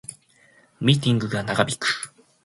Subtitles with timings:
[0.81, 2.11] ミーティングが長引く